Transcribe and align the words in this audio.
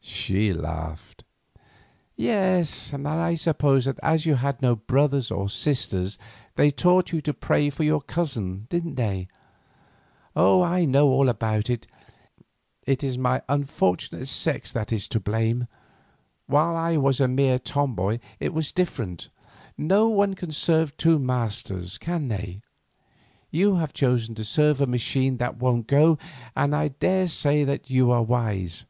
She 0.00 0.50
laughed. 0.54 1.24
"Yes, 2.16 2.90
and 2.94 3.06
I 3.06 3.34
suppose 3.34 3.84
that 3.84 3.98
as 4.02 4.24
you 4.24 4.36
had 4.36 4.62
no 4.62 4.76
brothers 4.76 5.30
or 5.30 5.50
sisters 5.50 6.16
they 6.54 6.70
taught 6.70 7.12
you 7.12 7.20
to 7.20 7.34
pray 7.34 7.68
for 7.68 7.84
your 7.84 8.00
cousin, 8.00 8.66
didn't 8.70 8.94
they? 8.94 9.28
Oh, 10.34 10.62
I 10.62 10.86
know 10.86 11.08
all 11.08 11.28
about 11.28 11.68
it. 11.68 11.86
It 12.86 13.04
is 13.04 13.18
my 13.18 13.42
unfortunate 13.46 14.26
sex 14.28 14.72
that 14.72 14.90
is 14.90 15.06
to 15.08 15.20
blame; 15.20 15.68
while 16.46 16.76
I 16.76 16.96
was 16.96 17.20
a 17.20 17.28
mere 17.28 17.58
tom 17.58 17.94
boy 17.94 18.20
it 18.40 18.54
was 18.54 18.72
different. 18.72 19.28
No 19.76 20.08
one 20.08 20.32
can 20.32 20.50
serve 20.50 20.96
two 20.96 21.18
masters, 21.18 21.98
can 21.98 22.28
they? 22.28 22.62
You 23.50 23.74
have 23.76 23.92
chosen 23.92 24.34
to 24.36 24.44
serve 24.46 24.80
a 24.80 24.86
machine 24.86 25.36
that 25.36 25.58
won't 25.58 25.86
go, 25.86 26.16
and 26.56 26.74
I 26.74 26.88
daresay 26.88 27.64
that 27.64 27.90
you 27.90 28.10
are 28.10 28.22
wise. 28.22 28.86